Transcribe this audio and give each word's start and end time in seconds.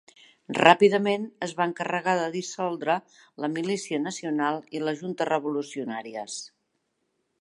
Ràpidament 0.59 1.25
es 1.47 1.51
va 1.59 1.67
encarregar 1.71 2.15
de 2.19 2.23
dissoldre 2.35 2.95
la 3.45 3.51
Milícia 3.59 4.01
Nacional 4.07 4.59
i 4.79 4.83
les 4.87 4.99
Juntes 5.03 5.31
revolucionàries. 5.33 6.41